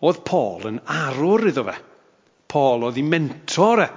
[0.04, 1.76] Oedd Paul yn arwr iddo fe.
[2.50, 3.88] Paul oedd ei mentor e.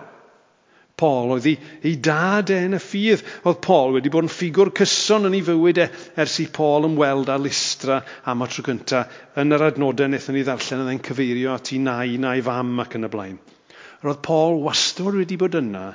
[1.04, 3.24] Paul oedd ei, ei dad e yn y ffydd.
[3.50, 5.88] Oedd Paul wedi bod yn ffigwr cyson yn ei fywyd e
[6.24, 9.04] ers i Paul ymweld â listra am y tro cynta
[9.42, 13.00] yn yr adnodau wnaethon ni ddarllen yn ein cyfeirio at ei nai na'i fam ac
[13.00, 13.40] yn y blaen.
[14.04, 15.86] Roedd Paul wastod wedi bod yna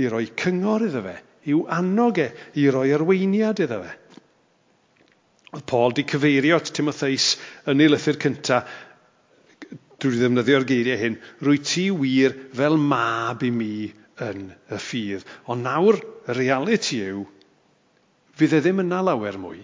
[0.00, 1.16] i roi cyngor iddo fe,
[1.52, 2.30] i'w annog e,
[2.62, 3.98] i roi arweiniad iddo fe.
[5.52, 7.34] Oedd Paul di cyfeirio at Timotheus
[7.68, 8.62] yn ei lythyr cynta,
[10.00, 13.74] drwy ddefnyddio'r geiriau hyn, rwy ti wir fel mab i mi
[14.24, 15.26] yn y ffydd.
[15.52, 17.22] Ond nawr, y reality yw,
[18.38, 19.62] fydd e ddim yna lawer mwy.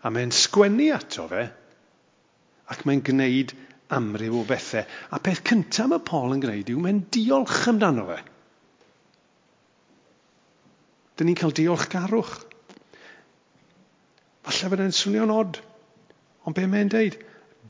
[0.00, 1.44] A mae'n sgwennu ato fe,
[2.72, 3.54] ac mae'n gwneud
[3.92, 4.86] amryw o bethau.
[5.10, 8.20] A peth cyntaf mae Paul yn gwneud yw mae'n diolch amdano fe.
[11.18, 12.38] Dyn ni'n cael diolchgarwch.
[14.46, 15.58] Falle bod e'n swnio'n od,
[16.48, 17.18] ond be mae'n deud?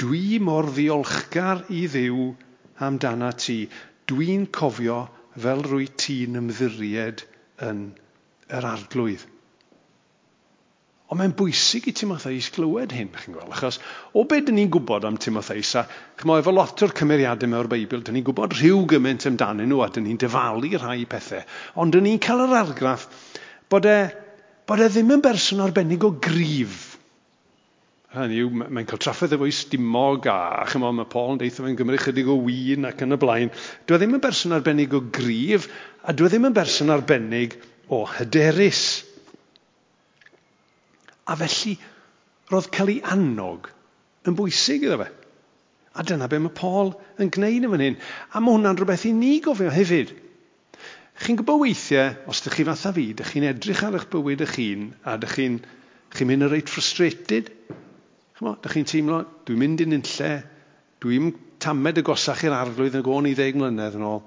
[0.00, 2.28] Dwi mor ddiolchgar i ddiw
[2.86, 3.64] amdana ti.
[4.10, 5.02] Dwi'n cofio
[5.40, 7.24] fel rwy ti'n ymddiried
[7.66, 7.82] yn
[8.50, 9.26] yr arglwydd.
[11.10, 13.80] Ond mae'n bwysig i Timotheus glywed hyn, chi'n gweld, achos
[14.14, 15.82] o beth dyn ni'n gwybod am Timotheus, a
[16.20, 19.80] chymau, efo lot o'r cymeriadau mewn o'r Beibl, dyn ni'n gwybod rhyw gymaint amdanyn nhw
[19.82, 21.42] a dyn ni'n dyfalu rhai pethau,
[21.82, 23.08] ond dyn ni'n cael yr argraff
[23.70, 23.96] bod e
[24.70, 26.92] bod e ddim yn berson arbennig o grif.
[28.14, 31.78] Hynny yw, mae'n cael trafferth efo'i stumog a, a chymod, mae Paul yn deitha fe'n
[31.78, 33.50] gymryd chydig o wyn ac yn y blaen.
[33.86, 35.66] Dwi e ddim yn berson arbennig o grif
[36.06, 37.56] a dwi e ddim yn berson arbennig
[37.90, 38.84] o hyderus.
[41.26, 41.74] A felly,
[42.54, 43.70] roedd cael ei annog
[44.26, 45.10] yn bwysig iddo fe.
[45.98, 48.02] A dyna be mae Paul yn gwneud yn fan hyn.
[48.30, 50.14] A mae hwnna'n rhywbeth i ni gofio hefyd.
[51.20, 54.54] Chi'n gwybod weithiau, os ydych chi fatha fi, ydych chi'n edrych ar eich bywyd eich
[54.56, 55.58] hun a ydych chi'n
[56.16, 57.50] chi mynd yn reit frustrated.
[58.38, 60.30] Chymod, ydych chi'n teimlo, dwi'n mynd i'n unlle,
[61.04, 61.28] dwi'n
[61.60, 64.22] tamed y gosach i'r arglwydd yn gôn i ddeg mlynedd yn ôl.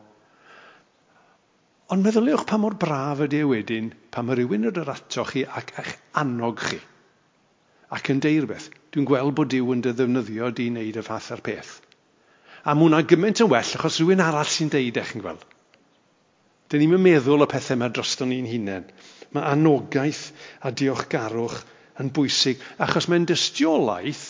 [1.94, 5.44] Ond meddyliwch pa mor braf ydy e wedyn pan mae rhywun yn yr ato chi
[5.46, 6.80] ac eich annog chi.
[7.94, 11.32] Ac yn deir beth, dwi'n gweld bod Dyw yn dy ddefnyddio di wneud y fath
[11.34, 11.74] ar peth.
[12.64, 15.44] A mae hwnna gymaint yn well achos rhywun arall sy'n deud eich yn gweld.
[16.74, 18.86] Dyn ni'n meddwl y pethau yma droston ni'n hunain.
[19.36, 20.24] Mae anogaeth
[20.66, 21.60] a diolchgarwch
[22.02, 24.24] yn bwysig, achos mae'n dystiolaeth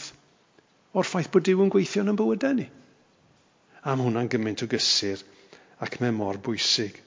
[1.00, 2.66] o'r ffaith bod Dyw yn gweithio yn ein bywydau ni.
[3.88, 5.24] A mae hwnna'n gymaint o gysur
[5.88, 7.00] ac mae mor bwysig.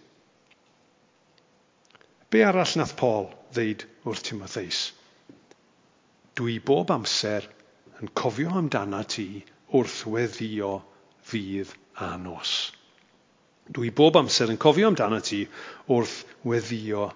[2.33, 4.81] Be arall nath Paul ddeud wrth Timotheus?
[6.37, 7.45] Dwi bob amser
[8.01, 9.29] yn cofio amdana ti
[9.77, 10.73] wrth weddio
[11.29, 11.77] fydd
[12.09, 12.57] a nos.
[13.67, 15.41] Dwi bob amser yn cofio amdano ti
[15.91, 17.09] wrth weddio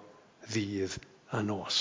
[0.50, 0.96] ddydd
[1.38, 1.78] a nos.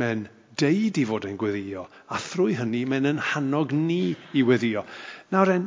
[0.00, 0.26] Mae'n
[0.60, 4.84] deud i fod yn gweddio, a thrwy hynny mae'n yn hannog ni i weddio.
[5.32, 5.66] Nawr en,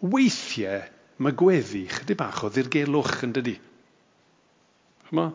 [0.00, 0.80] weithiau
[1.20, 3.56] mae gweddi chydig bach o ddirgelwch yn dydi.
[5.08, 5.30] Chymo?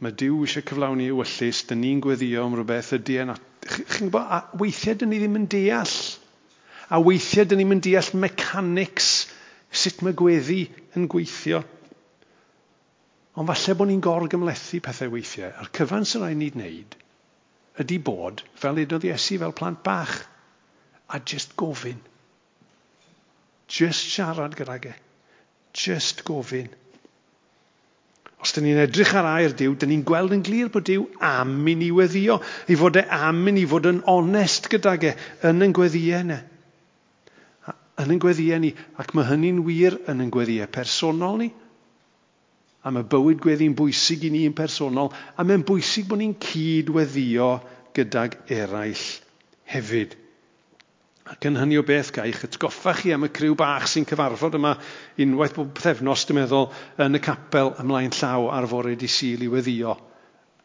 [0.00, 3.32] Mae Dyw eisiau cyflawni ywyllus, dyn ni'n gweddio am rhywbeth ydy e'n...
[3.70, 5.96] Chi'n gwybod, a weithiau dyn ni ddim yn deall
[6.90, 9.10] a weithiau dyn ni'n deall mechanics
[9.70, 10.64] sut mae gweddi
[10.98, 11.62] yn gweithio.
[13.38, 15.52] Ond falle bod ni'n gorgymlethu pethau weithiau.
[15.54, 16.98] A'r cyfan sy'n rhaid ni'n wneud
[17.80, 20.16] ydy bod, fel edodd Iesu fel plant bach,
[21.08, 22.00] a just gofyn.
[23.70, 24.92] Just siarad gyda ge.
[25.72, 26.68] Just gofyn.
[28.40, 31.56] Os dyn ni'n edrych ar air Dyw, dyn ni'n gweld yn glir bod Dyw am
[31.68, 32.38] i ni weddio,
[32.72, 35.14] i fod e am i ni fod yn onest gydag e
[35.50, 36.38] yn yn gweddiau
[38.02, 41.50] yn ein gweddiau ni, ac mae hynny'n wir yn ein gweddiau personol ni.
[42.84, 47.52] A mae bywyd gweddi'n bwysig i ni yn personol, a mae'n bwysig bod ni'n cydweddio
[47.96, 49.06] gydag eraill
[49.74, 50.16] hefyd.
[51.30, 54.72] Ac yn hynny o beth gaich atgoffa chi am y criw bach sy'n cyfarfod yma
[55.22, 56.70] unwaith bob pethefnos, dwi'n meddwl,
[57.04, 59.94] yn y capel ymlaen llaw ar fore di sil i weddio.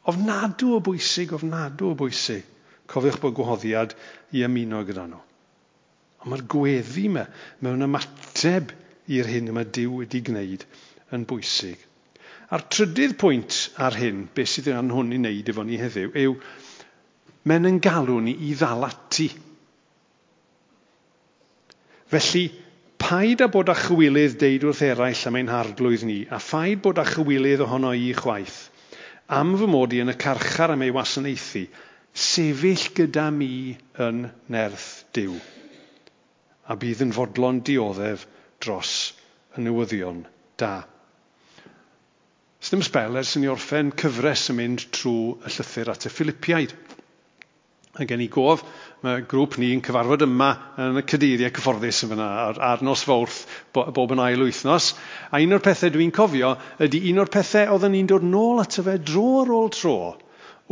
[0.09, 2.47] Ofnadw o bwysig, ofnadw o bwysig.
[2.89, 3.93] Cofiwch bod gwahoddiad
[4.33, 5.21] i ymuno gyda nhw.
[6.25, 7.27] Ond mae'r gweddi yma
[7.61, 8.71] mewn ymateb
[9.13, 10.65] i'r hyn yma Dyw wedi gwneud
[11.13, 11.77] yn bwysig.
[12.49, 16.33] A'r trydydd pwynt ar hyn, beth sydd yn hwn i wneud efo ni heddiw, yw
[17.49, 19.27] men yn galw ni i ddalati.
[22.09, 22.45] Felly,
[23.01, 27.01] paid a bod â chywilydd deud wrth eraill am ein harglwydd ni, a phaid bod
[27.01, 28.63] â chywilydd ohono i chwaith,
[29.39, 31.67] am fy mod i yn y carchar am ei wasanaethu,
[32.25, 33.51] sefyll gyda mi
[34.01, 35.37] yn nerth Dyw
[36.65, 38.25] a bydd yn fodlon dioddef
[38.63, 38.91] dros
[39.55, 40.23] y newyddion
[40.61, 40.73] da.
[42.61, 46.11] Os ddim sbel ers i ni orffen cyfres yn mynd trwy y llythyr at y
[46.13, 46.73] Philippiaid.
[47.95, 48.63] A gen i gof,
[49.05, 50.49] mae grŵp ni'n cyfarfod yma
[50.83, 54.89] yn y cydeiriau cyfforddus yn fyna ar, ar nos fawrth bob yn ail wythnos.
[55.31, 58.83] A un o'r pethau dwi'n cofio ydy un o'r pethau oedden ni'n dod nôl ato
[58.83, 59.97] fe dro ar ôl tro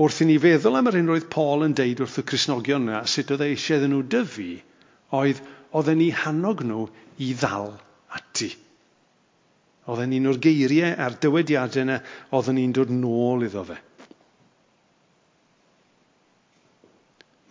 [0.01, 3.03] wrth i ni feddwl am yr hyn roedd Paul yn deud wrth y Cresnogion yna,
[3.05, 4.47] sut oedd e eisiau iddyn nhw dyfu,
[5.19, 5.41] oedd
[5.73, 6.85] oedden ni hannog nhw
[7.25, 7.71] i ddal
[8.17, 8.49] ati.
[9.89, 11.97] Oedden ni'n o'r geiriau a'r dywediadau yna,
[12.31, 13.79] oedden ni'n dod nôl iddo fe.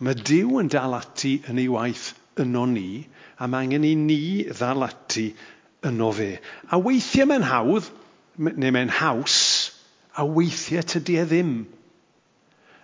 [0.03, 2.09] Mae Dyw yn dal ati yn ei waith
[2.41, 3.03] yno ni,
[3.39, 5.29] a mae angen i ni ddal ati
[5.87, 6.31] yno fe.
[6.73, 7.87] A weithiau mae'n hawdd,
[8.39, 9.37] neu mae'n haws,
[10.17, 11.53] a weithiau tydi e ddim.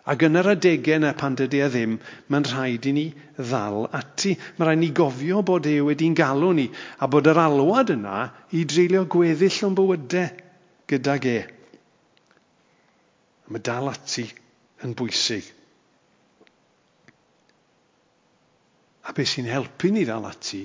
[0.10, 1.92] Ac yn yr adegau yna pan dydy e ddim,
[2.34, 3.06] mae'n rhaid i ni
[3.38, 4.32] ddal ati.
[4.58, 6.66] Mae'n rhaid ni gofio bod e wedi'n galw ni
[6.98, 8.24] a bod yr alwad yna
[8.58, 10.32] i dreulio gweddill o'n bywydau
[10.90, 11.40] gydag e.
[13.54, 14.26] Mae dal ati
[14.88, 15.46] yn bwysig.
[19.06, 20.64] A beth sy'n helpu ni ddal ati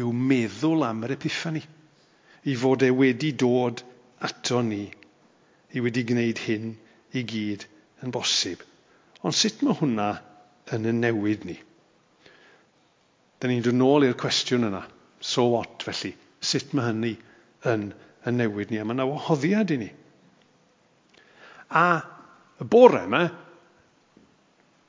[0.00, 1.62] yw meddwl am yr epiffani.
[2.44, 3.80] I fod e wedi dod
[4.28, 4.84] ato ni.
[5.72, 6.68] I wedi gwneud hyn
[7.16, 7.64] i gyd
[8.04, 8.60] yn bosib.
[9.22, 10.08] Ond sut mae hwnna
[10.74, 11.54] yn y newid ni?
[13.38, 14.82] Dyna ni'n dod nôl i'r cwestiwn yna.
[15.22, 16.12] So what felly?
[16.42, 17.12] Sut mae hynny
[17.70, 17.92] yn
[18.26, 18.80] y newid ni?
[18.82, 19.88] A mae yna wahoddiad i ni.
[21.78, 21.86] A
[22.62, 23.22] y bore yma,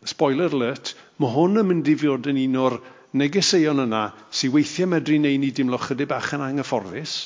[0.10, 2.80] spoiler alert, mae hwn yn mynd i fod yn un o'r
[3.22, 7.18] negeseuon yna sy'n weithiau medru neu ni dimlo chydig bach yn anghyfforddus,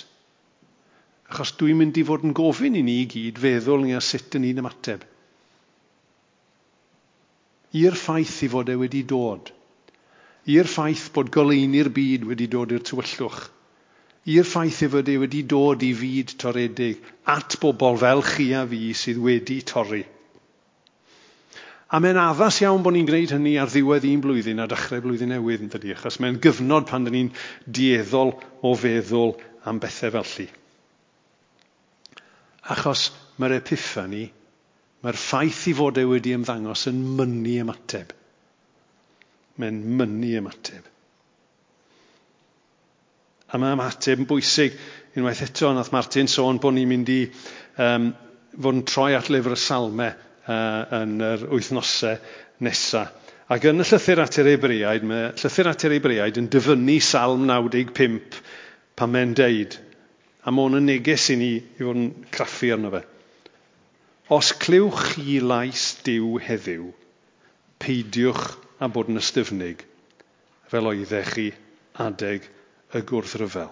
[1.32, 4.36] achos dwi'n mynd i fod yn gofyn i ni i gyd feddwl ni a sut
[4.36, 5.08] yn ni'n ymateb
[7.76, 9.52] i'r ffaith i fod e wedi dod,
[10.48, 13.40] i'r ffaith bod goleini'r byd wedi dod i'r tywyllwch,
[14.32, 17.04] i'r ffaith i fod e wedi dod i fyd toredig
[17.34, 20.06] at bobl fel chi a fi sydd wedi torri.
[21.88, 25.32] A mae'n addas iawn bod ni'n gwneud hynny ar ddiwedd un blwyddyn a dechrau blwyddyn
[25.32, 27.30] newydd yn dydi, achos mae'n gyfnod pan dyn ni'n
[27.64, 28.34] dieddol
[28.68, 30.50] o feddwl am bethau felly.
[32.76, 33.06] Achos
[33.40, 34.26] mae'r epiffani
[35.08, 38.10] Mae'r ffaith i fod e wedi ymddangos yn mynnu ymateb.
[39.64, 40.90] Mae'n mynnu ymateb.
[43.48, 44.76] A mae ymateb yn bwysig.
[45.16, 47.22] Unwaith eto, nath Martin sôn bod ni'n mynd i
[47.80, 48.12] um,
[48.60, 52.20] fod yn troi at lyfr y salmau uh, yn yr wythnosau
[52.68, 53.16] nesaf.
[53.48, 57.48] Ac yn y llythyr at yr Ebriaid, mae llythyr at yr Ebriaid yn dyfynnu salm
[57.48, 58.42] 95
[59.00, 59.80] pan mae'n deud.
[60.44, 63.08] A mae hwn yn neges i ni i fod yn craffu arno fe.
[64.28, 66.90] Os clywch chi lais diw heddiw,
[67.80, 68.44] peidiwch
[68.84, 69.86] a bod yn ystyfnig,
[70.68, 71.46] fel oeddech chi
[72.04, 72.50] adeg
[72.92, 73.72] y gwrthryfel.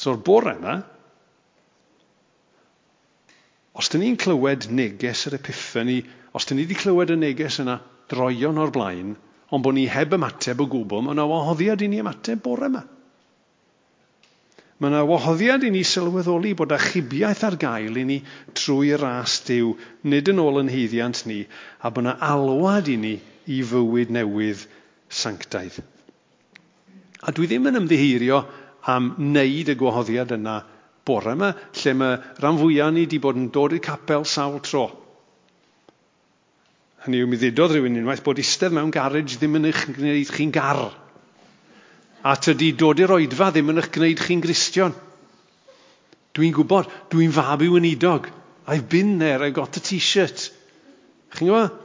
[0.00, 0.78] So'r bore yma,
[3.76, 6.00] os dyn ni'n clywed neges yr epiffani,
[6.32, 7.76] os dyn ni wedi clywed y neges yna
[8.08, 9.12] droion o'r blaen,
[9.52, 12.88] ond bod ni heb ymateb o gwbl, mae yna wahoddiad i ni ymateb bore yma.
[14.78, 18.18] Mae yna wahoddiad i ni sylweddoli bod achubiaeth ar gael i ni
[18.54, 19.72] trwy ras diw,
[20.06, 21.40] nid yn ôl yn heiddiant ni,
[21.82, 23.16] a bod yna alwad i ni
[23.50, 24.62] i fywyd newydd
[25.22, 25.80] sanctaidd.
[27.26, 28.38] A dwi ddim yn ymddiheirio
[28.94, 30.60] am wneud y gwahoddiad yna
[31.08, 34.86] bore yma, lle mae rhan fwyaf ni wedi bod yn dod i'r capel sawl tro.
[37.02, 40.54] Hynny yw, mi ddudodd rhywun unwaith bod eistedd mewn garej ddim yn eich gwneud chi'n
[40.54, 40.86] gar.
[42.26, 44.94] A tydi dod i'r oedfa ddim yn eich gwneud chi'n gristion.
[46.34, 48.30] Dwi'n gwybod, dwi'n fab i weinidog.
[48.66, 50.48] I've been there, I've got a t-shirt.
[51.34, 51.84] Chi'n gwybod?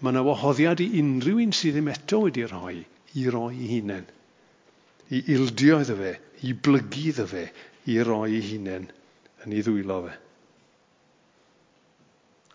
[0.00, 2.82] Mae yna wahoddiad i unrhyw un sydd ddim eto wedi rhoi,
[3.16, 4.04] i roi i hunain.
[5.08, 6.12] I ildio iddo fe,
[6.44, 7.46] i blygu iddo fe,
[7.88, 8.88] i roi ei hunain
[9.44, 10.14] yn ei ddwylo fe.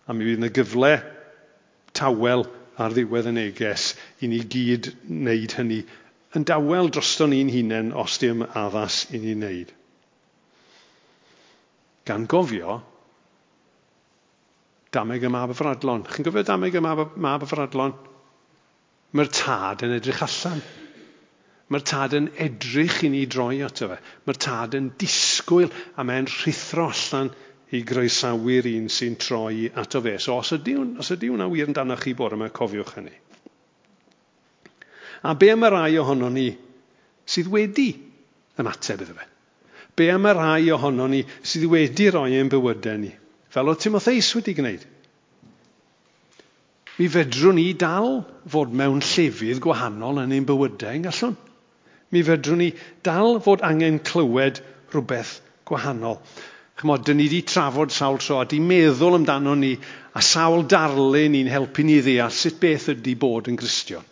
[0.06, 0.92] A mi fydd yna gyfle
[1.98, 2.46] tawel
[2.80, 5.82] ar ddiwedd y neges i ni gyd wneud hynny
[6.38, 9.72] yn dawel droston ni'n hunain os dim addas i ni wneud.
[12.08, 12.80] Gan gofio
[14.92, 16.06] dameg y mab y fradlon.
[16.08, 17.94] Chi'n gofio dameg y mab, mab y fradlon?
[19.12, 20.64] Mae'r tad yn edrych allan.
[21.72, 24.00] Mae'r tad yn edrych i ni droi ato fe.
[24.26, 27.32] Mae'r tad yn disgwyl a mae'n rhithro allan
[27.72, 30.18] i groesawu'r un sy'n troi ato fe.
[30.20, 33.14] So os ydy, os ydy hwnna wir amdano chi bore yma, cofiwch hynny.
[35.22, 36.48] A be am y rai ohono ni
[37.24, 37.90] sydd wedi
[38.58, 39.28] yn ateb iddo fe?
[39.96, 43.12] Be am y rai ohono ni sydd wedi roi ein bywydau ni?
[43.52, 44.84] Fel o Timotheus wedi gwneud.
[46.98, 48.18] Mi fedrwn ni dal
[48.52, 51.38] fod mewn llefydd gwahanol yn ein bywydau yn gallwn.
[52.12, 52.72] Mi fedrwn ni
[53.06, 54.60] dal fod angen clywed
[54.92, 56.18] rhywbeth gwahanol.
[56.80, 59.74] Chymod, dyn ni wedi trafod sawl tro a di meddwl amdano ni
[60.16, 64.04] a sawl darlun i'n helpu ni ddeall sut beth ydy bod yn Gristion.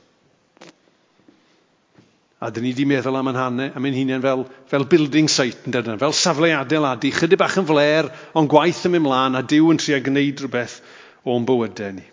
[2.40, 5.66] A dyn ni wedi meddwl am ein hanne, am ein hunain fel, fel building site,
[5.66, 9.42] yn dydyn, fel safle adeiladu, chydig bach yn fler, ond gwaith yn mynd mlaen a
[9.44, 10.80] diw yn trio gwneud rhywbeth
[11.28, 12.06] o'n bywydau ni.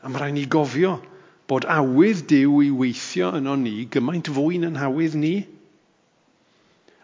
[0.00, 0.94] A mae rhaid ni gofio
[1.50, 5.34] bod awydd Dyw i weithio yno ni gymaint fwy na'n hawydd ni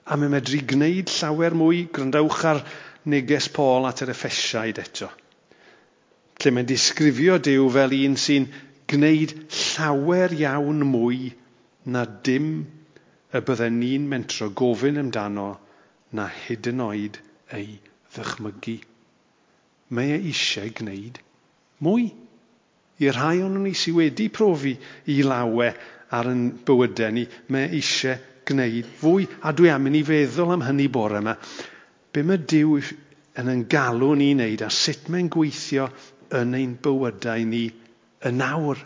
[0.06, 2.60] a mae'n medru gwneud llawer mwy, gwrandewch ar
[3.10, 5.08] neges Paul at yr effesiaid eto.
[6.42, 8.46] Lle mae'n disgrifio Dyw fel un sy'n
[8.92, 11.32] gwneud llawer iawn mwy
[11.94, 12.50] na dim
[13.34, 15.48] y bydden ni'n mentro gofyn amdano
[16.18, 17.18] na hyd yn oed
[17.56, 17.66] ei
[18.14, 18.76] ddychmygu.
[19.96, 21.18] Mae e eisiau gwneud
[21.86, 22.06] mwy.
[23.02, 24.72] I rhai o'n ni sydd wedi profi
[25.12, 25.68] i lawe
[26.16, 28.16] ar yn bywydau ni, mae eisiau
[28.46, 31.36] gwneud fwy, a dwi am mynd i feddwl am hynny bore yma,
[32.12, 32.78] be mae Dyw
[33.40, 35.88] yn yn galw ni wneud a sut mae'n gweithio
[36.40, 37.66] yn ein bywydau ni
[38.26, 38.80] y nawr.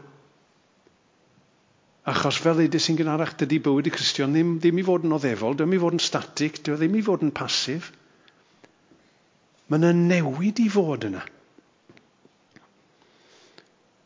[2.11, 5.55] Achos fel eides sy'n gynharach, dydy bywyd y Cristion ddim, ddim i fod yn oddefol,
[5.57, 7.93] ddim i fod yn static, e ddim i fod yn pasif.
[9.71, 11.23] Mae yna newid i fod yna.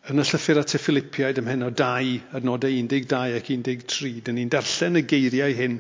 [0.05, 4.51] Yn y llythyr at y Philippiaid ymhen o 2, adnodau 12 ac 13, dyn ni'n
[4.53, 5.79] darllen y geiriau hyn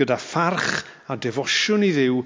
[0.00, 0.78] gyda pharch
[1.12, 2.22] a defosiwn i ddiw,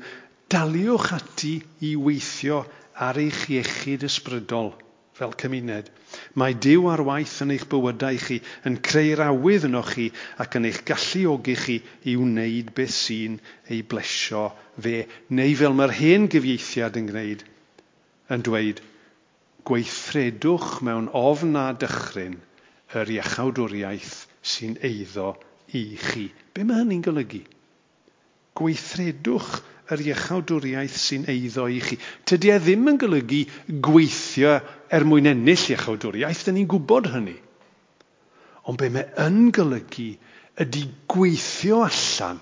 [0.55, 1.57] daliwch ati
[1.89, 2.61] i weithio
[3.07, 4.71] ar eich iechyd ysbrydol
[5.19, 5.91] fel cymuned.
[6.39, 8.39] Mae Dyw ar waith yn eich bywydau chi,
[8.71, 10.07] yn creu'r awydd yno chi
[10.45, 11.81] ac yn eich galluogi chi
[12.13, 13.41] i wneud beth sy'n
[13.75, 14.47] ei blesio
[14.79, 15.03] fe.
[15.35, 17.45] Neu fel mae'r hen gyfieithiad yn gwneud,
[18.31, 18.87] yn dweud,
[19.69, 22.37] gweithredwch mewn ofn a dychryn
[23.01, 24.15] yr iechawdwriaeth
[24.53, 25.35] sy'n eiddo
[25.77, 26.27] i chi.
[26.55, 27.43] Be mae hynny'n golygu?
[28.59, 29.61] Gweithredwch
[29.95, 31.99] yr iechawdwriaeth sy'n eiddo i chi.
[32.27, 33.45] Tydy e ddim yn golygu
[33.87, 34.57] gweithio
[34.91, 37.37] er mwyn ennill iechawdwriaeth, dyn ni'n gwybod hynny.
[38.71, 40.11] Ond be mae yn golygu
[40.61, 42.41] ydy gweithio allan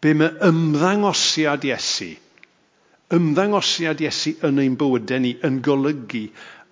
[0.00, 2.12] be mae ymddangosiad Iesu
[3.14, 6.24] ymddangosiad Iesu yn ein bywydau ni yn golygu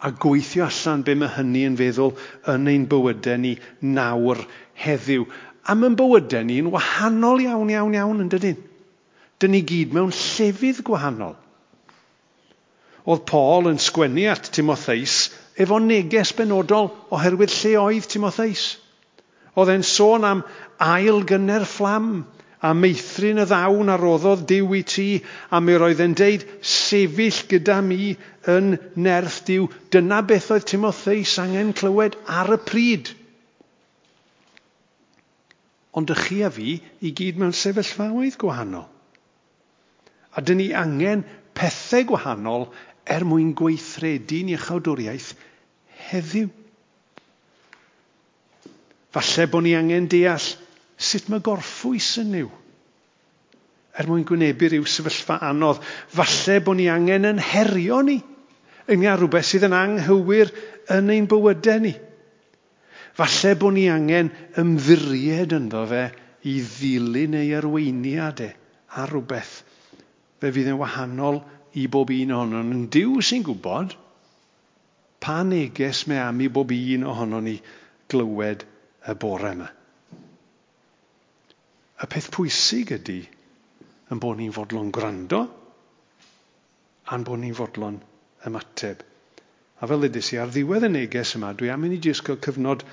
[0.04, 2.10] a gweithio allan be mae hynny yn feddwl
[2.50, 3.52] yn ein bywydau ni
[3.98, 4.40] nawr
[4.84, 5.28] heddiw.
[5.64, 8.58] A mae'n bywydau ni'n wahanol iawn, iawn, iawn yn dydyn.
[9.38, 11.38] Dyn ni gyd mewn llefydd gwahanol.
[13.04, 18.66] Oedd Paul yn sgwennu at Timotheus efo neges benodol oherwydd lle oedd Timotheus.
[19.54, 20.42] Oedd e'n sôn am
[20.82, 22.24] ail gynnar fflam
[22.64, 25.08] a meithrin y ddawn a roddodd diw i ti,
[25.52, 28.14] a mi roedd e'n deud, sefyll gyda mi
[28.48, 29.66] yn nerth diw.
[29.92, 33.12] Dyna beth oedd Timotheus angen clywed ar y pryd.
[35.94, 38.88] Ond ych chi a fi i gyd mewn sefyllfaoedd gwahanol.
[40.34, 41.22] A dyn ni angen
[41.54, 42.70] pethau gwahanol
[43.04, 45.34] er mwyn gweithredu'n iechawdwriaeth
[46.08, 46.48] heddiw.
[49.14, 50.48] Falle bod ni angen deall
[51.04, 52.52] sut mae gorffwys yn yw.
[53.94, 58.18] Er mwyn gwynebu rhyw sefyllfa anodd, falle bod ni angen yn herio ni
[58.84, 60.50] Yn Nghymru rhywbeth sydd yn anghywir
[60.92, 61.94] yn ein bywydau ni.
[63.16, 64.28] Falle bod ni angen
[64.60, 66.02] ymddiried ynddo fe
[66.50, 69.54] i ddilyn ei arweiniadau e a rhywbeth
[70.42, 71.40] fe fydd yn wahanol
[71.80, 73.96] i bob un ohono yn Dyw sy'n gwybod
[75.24, 77.56] pa neges mae am i bob un ohono ni
[78.12, 78.66] glywed
[79.08, 79.70] y bore yma.
[82.02, 83.20] Y peth pwysig ydy
[84.10, 85.44] yn bod ni'n fodlon gwrando
[87.12, 88.00] a'n bod ni'n fodlon
[88.48, 89.02] ymateb.
[89.80, 92.40] A fel ddedais i, ar ddiwedd y neges yma, dwi am mynd i jyst cael
[92.46, 92.84] cyfnod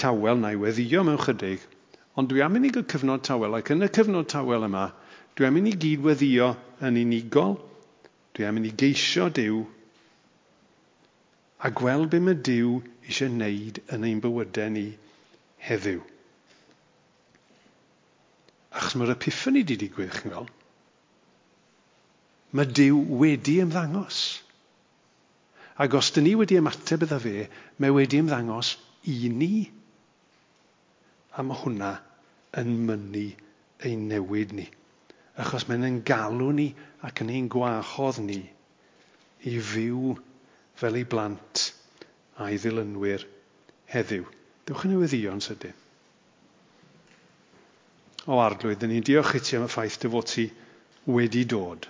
[0.00, 1.64] tawel na i weddio mewn chydig,
[2.16, 4.86] ond dwi am mynd i gael cyfnod tawel, ac yn y cyfnod tawel yma,
[5.38, 6.52] dwi am mynd i gyd weddio
[6.86, 7.58] yn unigol,
[8.36, 9.60] dwi am mynd i geisio Dyw,
[11.60, 14.86] a gweld be mae Dyw eisiau wneud yn ein bywydau ni
[15.66, 16.00] heddiw.
[18.70, 20.52] Achos mae'r epiphany wedi digwydd, chi'n gweld.
[22.54, 24.20] Mae Dyw wedi ymddangos.
[25.80, 27.46] Ac os dyn ni wedi ymateb iddo fe,
[27.82, 28.74] mae wedi ymddangos
[29.10, 29.54] i ni.
[31.38, 31.92] A mae hwnna
[32.60, 33.26] yn mynnu
[33.86, 34.66] ein newid ni.
[35.40, 36.68] Achos mae'n ein galw ni
[37.06, 38.40] ac yn ein gwahodd ni
[39.48, 40.16] i fyw
[40.80, 41.70] fel ei blant
[42.40, 43.24] a'i ddilynwyr
[43.94, 44.26] heddiw.
[44.68, 45.79] Dewch yn newyddion sydyn
[48.28, 50.44] o arglwydd, dyn ni'n diolch i ti am y ffaith dy fod ti
[51.08, 51.88] wedi dod.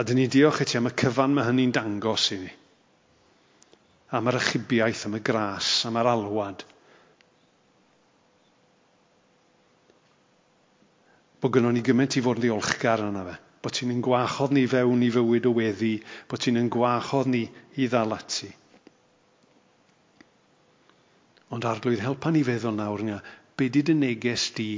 [0.00, 2.52] A dyn ni'n diolch i ti am y cyfan mae hynny'n dangos i ni.
[4.16, 6.64] Am yr achubiaeth, am y gras, am yr alwad.
[11.40, 13.36] Bod gynnwn ni gymaint i fod yn ddiolchgar yna fe.
[13.60, 15.92] Bod ti'n yn gwachodd ni fewn i fywyd o weddi,
[16.28, 17.44] bod ti'n yn gwachodd ni
[17.76, 18.48] i ddal ati.
[21.50, 23.18] Ond arglwydd, helpa ni feddwl nawr nga,
[23.56, 24.68] be di dy neges di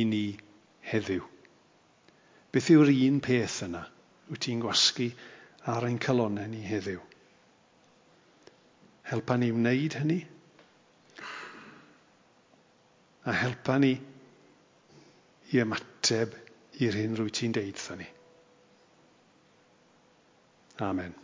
[0.00, 0.24] i ni
[0.90, 1.24] heddiw?
[2.52, 3.84] Beth yw'r un peth yna
[4.30, 5.10] wyt ti'n gwasgu
[5.68, 7.02] ar ein calonau ni heddiw?
[9.12, 10.18] Helpa ni wneud hynny?
[13.28, 13.94] A helpa ni
[15.52, 16.36] i ymateb
[16.84, 18.10] i'r hyn rwy ti'n deud thyn ni.
[20.88, 21.18] Amen.